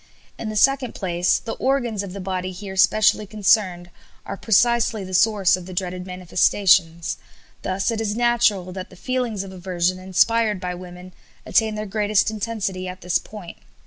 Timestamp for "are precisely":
4.25-5.03